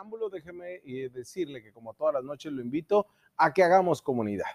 [0.00, 3.06] preámbulo, déjeme eh, decirle que como todas las noches lo invito
[3.36, 4.46] a que hagamos comunidad.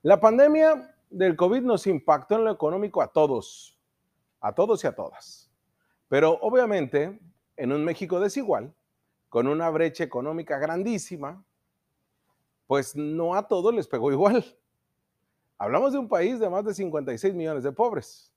[0.00, 3.78] La pandemia del COVID nos impactó en lo económico a todos,
[4.40, 5.50] a todos y a todas.
[6.08, 7.20] Pero obviamente,
[7.56, 8.74] en un México desigual,
[9.28, 11.44] con una brecha económica grandísima,
[12.66, 14.42] pues no a todos les pegó igual.
[15.58, 18.32] Hablamos de un país de más de 56 millones de pobres.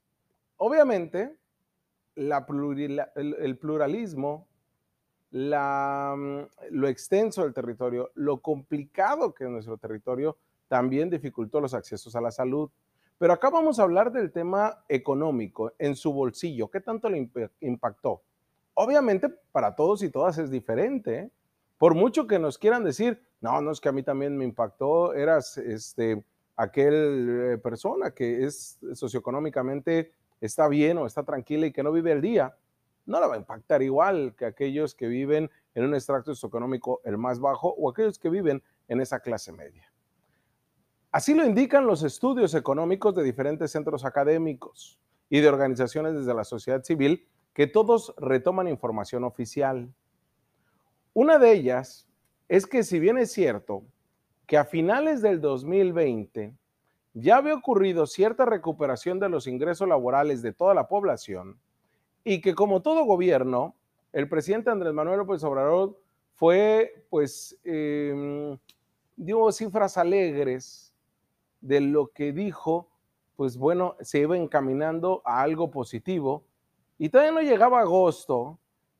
[0.57, 1.37] Obviamente,
[2.15, 4.49] el, pluralismo,
[5.31, 6.39] mm,
[6.71, 12.21] lo extenso del territorio, lo complicado que es nuestro territorio, también dificultó los accesos a
[12.21, 12.69] la salud.
[13.17, 16.69] Pero acá vamos a hablar del tema económico en su bolsillo.
[16.69, 18.21] ¿Qué tanto le impactó?
[18.73, 21.19] Obviamente para todos y todas es diferente.
[21.19, 21.31] ¿eh?
[21.77, 25.13] Por mucho que nos quieran decir, no, no es que a mí también me impactó,
[25.13, 26.23] eras este,
[26.55, 32.11] aquel eh, persona que es socioeconómicamente está bien o está tranquila y que no vive
[32.11, 32.55] el día,
[33.05, 37.17] no la va a impactar igual que aquellos que viven en un extracto socioeconómico el
[37.17, 39.91] más bajo o aquellos que viven en esa clase media.
[41.11, 44.99] Así lo indican los estudios económicos de diferentes centros académicos
[45.29, 49.93] y de organizaciones desde la sociedad civil que todos retoman información oficial.
[51.13, 52.07] Una de ellas
[52.47, 53.83] es que si bien es cierto
[54.45, 56.55] que a finales del 2020
[57.13, 61.59] ya había ocurrido cierta recuperación de los ingresos laborales de toda la población
[62.23, 63.75] y que como todo gobierno,
[64.13, 65.99] el presidente Andrés Manuel López Obrador
[66.35, 68.57] fue, pues, eh,
[69.15, 70.93] dio cifras alegres
[71.61, 72.89] de lo que dijo,
[73.35, 76.43] pues bueno, se iba encaminando a algo positivo.
[76.97, 78.59] Y todavía no llegaba agosto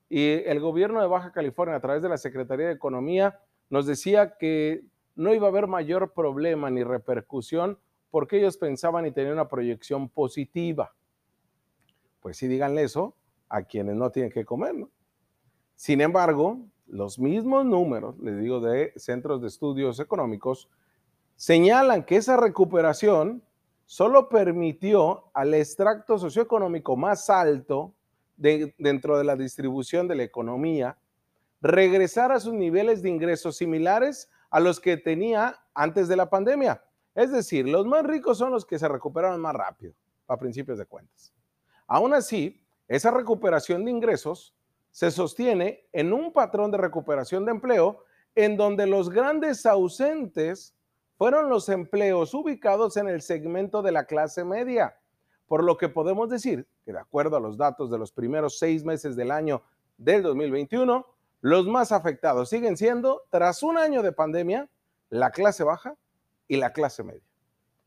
[0.09, 4.37] y el gobierno de Baja California, a través de la Secretaría de Economía, nos decía
[4.37, 4.83] que
[5.15, 10.09] no iba a haber mayor problema ni repercusión porque ellos pensaban y tenían una proyección
[10.09, 10.93] positiva.
[12.21, 13.15] Pues sí, díganle eso
[13.49, 14.89] a quienes no tienen que comer, ¿no?
[15.75, 20.69] Sin embargo, los mismos números, les digo, de centros de estudios económicos,
[21.35, 23.43] señalan que esa recuperación
[23.85, 27.93] solo permitió al extracto socioeconómico más alto
[28.37, 30.97] dentro de la distribución de la economía
[31.61, 36.83] regresar a sus niveles de ingresos similares a los que tenía antes de la pandemia.
[37.15, 39.93] Es decir, los más ricos son los que se recuperaron más rápido,
[40.27, 41.33] a principios de cuentas.
[41.93, 42.57] Aún así,
[42.87, 44.55] esa recuperación de ingresos
[44.91, 50.73] se sostiene en un patrón de recuperación de empleo en donde los grandes ausentes
[51.17, 54.95] fueron los empleos ubicados en el segmento de la clase media,
[55.47, 58.85] por lo que podemos decir que de acuerdo a los datos de los primeros seis
[58.85, 59.61] meses del año
[59.97, 61.05] del 2021,
[61.41, 64.69] los más afectados siguen siendo, tras un año de pandemia,
[65.09, 65.97] la clase baja
[66.47, 67.27] y la clase media.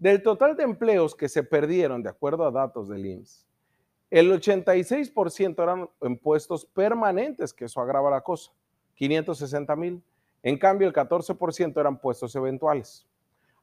[0.00, 3.46] Del total de empleos que se perdieron, de acuerdo a datos del IMSS,
[4.10, 8.50] el 86% eran impuestos permanentes, que eso agrava la cosa,
[8.96, 10.02] 560 mil.
[10.46, 13.04] En cambio, el 14% eran puestos eventuales.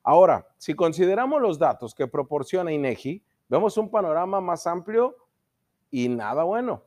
[0.03, 5.15] Ahora, si consideramos los datos que proporciona INEGI, vemos un panorama más amplio
[5.89, 6.83] y nada bueno.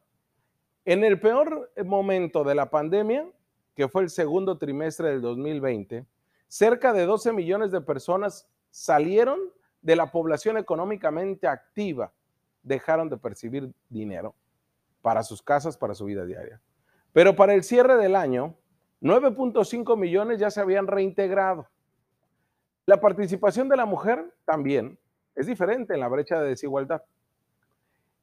[0.85, 3.27] En el peor momento de la pandemia,
[3.75, 6.05] que fue el segundo trimestre del 2020,
[6.47, 9.41] cerca de 12 millones de personas salieron
[9.81, 12.13] de la población económicamente activa,
[12.63, 14.35] dejaron de percibir dinero
[15.01, 16.61] para sus casas, para su vida diaria.
[17.15, 18.57] Pero para el cierre del año,
[19.06, 21.69] 9.5 millones ya se habían reintegrado.
[22.87, 24.99] La participación de la mujer también
[25.37, 27.03] es diferente en la brecha de desigualdad.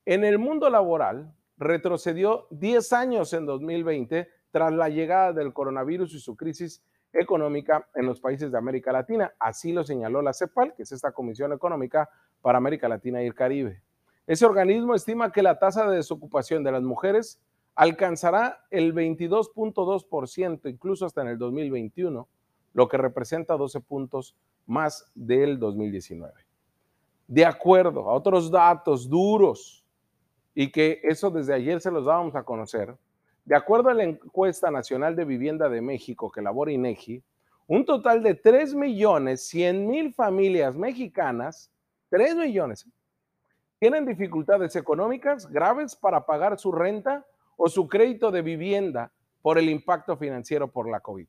[0.05, 6.19] En el mundo laboral, retrocedió 10 años en 2020 tras la llegada del coronavirus y
[6.19, 6.83] su crisis
[7.13, 9.33] económica en los países de América Latina.
[9.39, 12.09] Así lo señaló la CEPAL, que es esta Comisión Económica
[12.41, 13.81] para América Latina y el Caribe.
[14.27, 17.39] Ese organismo estima que la tasa de desocupación de las mujeres
[17.75, 22.27] alcanzará el 22.2%, incluso hasta en el 2021,
[22.73, 24.35] lo que representa 12 puntos
[24.65, 26.33] más del 2019.
[27.27, 29.83] De acuerdo a otros datos duros,
[30.55, 32.95] y que eso desde ayer se los dábamos a conocer,
[33.45, 37.23] de acuerdo a la encuesta nacional de vivienda de México que elabora INEGI,
[37.67, 41.71] un total de 3 millones 100 mil familias mexicanas,
[42.09, 42.87] 3 millones,
[43.79, 47.25] tienen dificultades económicas graves para pagar su renta
[47.57, 49.11] o su crédito de vivienda
[49.41, 51.27] por el impacto financiero por la COVID.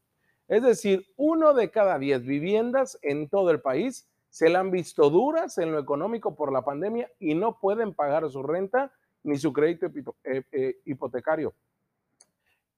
[0.48, 5.10] Es decir, uno de cada diez viviendas en todo el país se la han visto
[5.10, 8.92] duras en lo económico por la pandemia y no pueden pagar su renta
[9.22, 9.86] ni su crédito
[10.24, 11.54] eh, eh, hipotecario.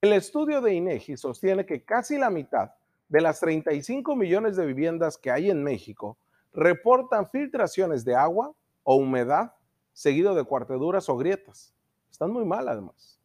[0.00, 2.72] El estudio de INEGI sostiene que casi la mitad
[3.08, 6.18] de las 35 millones de viviendas que hay en México
[6.52, 8.52] reportan filtraciones de agua
[8.82, 9.54] o humedad
[9.92, 11.74] seguido de cuarteduras o grietas.
[12.10, 13.15] Están muy mal además.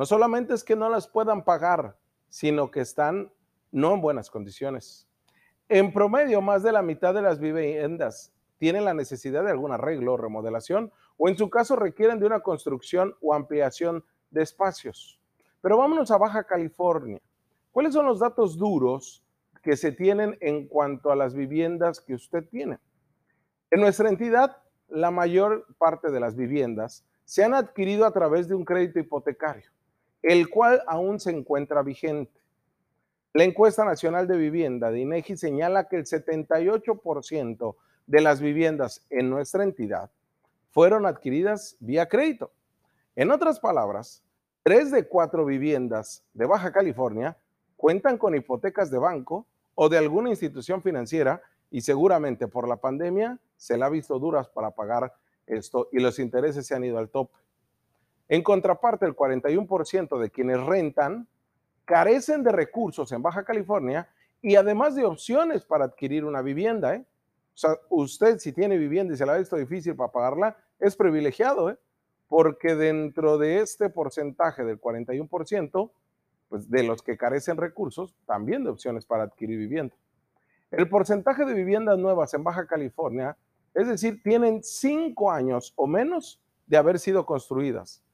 [0.00, 1.94] No solamente es que no las puedan pagar,
[2.30, 3.30] sino que están
[3.70, 5.06] no en buenas condiciones.
[5.68, 10.14] En promedio, más de la mitad de las viviendas tienen la necesidad de algún arreglo
[10.14, 15.20] o remodelación, o en su caso requieren de una construcción o ampliación de espacios.
[15.60, 17.20] Pero vámonos a Baja California.
[17.70, 19.22] ¿Cuáles son los datos duros
[19.62, 22.78] que se tienen en cuanto a las viviendas que usted tiene?
[23.70, 28.54] En nuestra entidad, la mayor parte de las viviendas se han adquirido a través de
[28.54, 29.70] un crédito hipotecario
[30.22, 32.40] el cual aún se encuentra vigente.
[33.32, 37.76] La encuesta nacional de vivienda de INEGI señala que el 78%
[38.06, 40.10] de las viviendas en nuestra entidad
[40.70, 42.50] fueron adquiridas vía crédito.
[43.14, 44.22] En otras palabras,
[44.62, 47.36] tres de cuatro viviendas de Baja California
[47.76, 51.40] cuentan con hipotecas de banco o de alguna institución financiera
[51.70, 55.14] y seguramente por la pandemia se la ha visto duras para pagar
[55.46, 57.36] esto y los intereses se han ido al tope.
[58.30, 61.26] En contraparte, el 41% de quienes rentan
[61.84, 64.08] carecen de recursos en Baja California
[64.40, 66.94] y además de opciones para adquirir una vivienda.
[66.94, 67.04] ¿eh?
[67.54, 70.94] O sea, usted si tiene vivienda y se la ha visto difícil para pagarla, es
[70.94, 71.78] privilegiado, ¿eh?
[72.28, 75.90] porque dentro de este porcentaje del 41%,
[76.48, 79.96] pues de los que carecen recursos, también de opciones para adquirir vivienda.
[80.70, 83.36] El porcentaje de viviendas nuevas en Baja California,
[83.74, 88.04] es decir, tienen cinco años o menos de haber sido construidas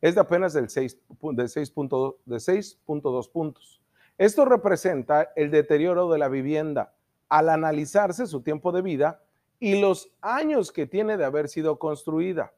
[0.00, 3.82] es de apenas del 6.2 de 6.2 puntos.
[4.18, 6.94] Esto representa el deterioro de la vivienda
[7.28, 9.22] al analizarse su tiempo de vida
[9.58, 12.52] y los años que tiene de haber sido construida.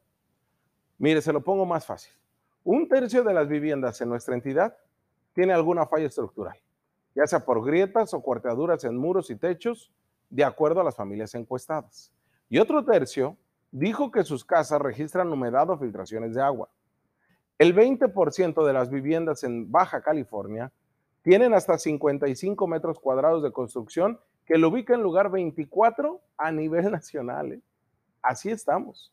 [0.97, 2.13] Mire, se lo pongo más fácil.
[2.63, 4.75] Un tercio de las viviendas en nuestra entidad
[5.33, 6.57] tiene alguna falla estructural,
[7.15, 9.91] ya sea por grietas o cuarteaduras en muros y techos,
[10.29, 12.11] de acuerdo a las familias encuestadas.
[12.49, 13.37] Y otro tercio
[13.71, 16.69] dijo que sus casas registran humedad o filtraciones de agua.
[17.59, 20.71] El 20% de las viviendas en Baja California
[21.23, 26.89] tienen hasta 55 metros cuadrados de construcción que lo ubica en lugar 24 a nivel
[26.91, 27.51] nacional.
[27.51, 27.61] ¿eh?
[28.21, 29.11] Así estamos.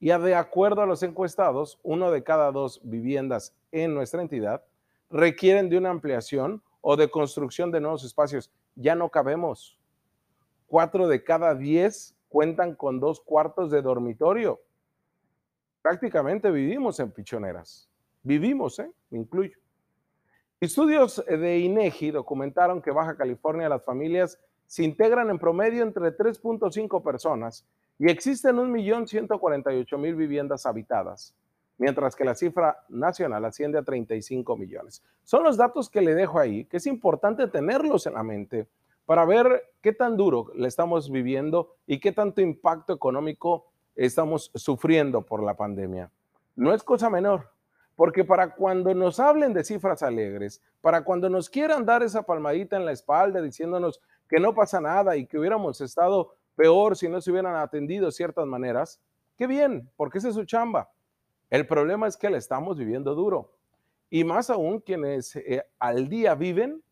[0.00, 4.64] Y de acuerdo a los encuestados, uno de cada dos viviendas en nuestra entidad
[5.10, 8.50] requieren de una ampliación o de construcción de nuevos espacios.
[8.74, 9.78] Ya no cabemos.
[10.66, 14.62] Cuatro de cada diez cuentan con dos cuartos de dormitorio
[15.88, 17.88] prácticamente vivimos en pichoneras.
[18.22, 18.90] Vivimos, ¿eh?
[19.08, 19.56] Me incluyo.
[20.60, 27.02] Estudios de INEGI documentaron que Baja California las familias se integran en promedio entre 3.5
[27.02, 27.66] personas
[27.98, 31.34] y existen 1.148.000 viviendas habitadas,
[31.78, 35.02] mientras que la cifra nacional asciende a 35 millones.
[35.24, 38.68] Son los datos que le dejo ahí, que es importante tenerlos en la mente
[39.06, 43.72] para ver qué tan duro le estamos viviendo y qué tanto impacto económico
[44.06, 46.10] estamos sufriendo por la pandemia.
[46.54, 47.50] No es cosa menor,
[47.96, 52.76] porque para cuando nos hablen de cifras alegres, para cuando nos quieran dar esa palmadita
[52.76, 57.20] en la espalda diciéndonos que no pasa nada y que hubiéramos estado peor si no
[57.20, 59.00] se hubieran atendido ciertas maneras,
[59.36, 60.90] qué bien, porque esa es su chamba.
[61.50, 63.52] El problema es que la estamos viviendo duro.
[64.10, 66.82] Y más aún quienes eh, al día viven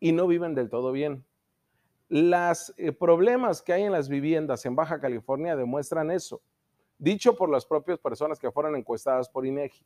[0.00, 1.24] y no viven del todo bien.
[2.08, 6.40] Los eh, problemas que hay en las viviendas en Baja California demuestran eso,
[6.98, 9.84] dicho por las propias personas que fueron encuestadas por INEGI.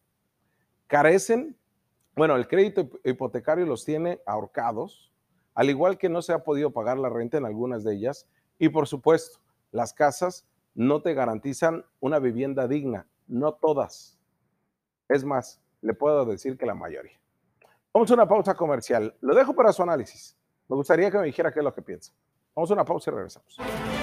[0.87, 1.57] Carecen,
[2.14, 5.12] bueno, el crédito hipotecario los tiene ahorcados,
[5.55, 8.69] al igual que no se ha podido pagar la renta en algunas de ellas, y
[8.69, 9.41] por supuesto,
[9.73, 14.19] las casas no te garantizan una vivienda digna, no todas.
[15.09, 17.19] Es más, le puedo decir que la mayoría.
[17.93, 19.14] Vamos a una pausa comercial.
[19.21, 20.37] Lo dejo para su análisis.
[20.69, 22.12] Me gustaría que me dijera qué es lo que piensa.
[22.54, 24.01] Vamos a una pausa y regresamos.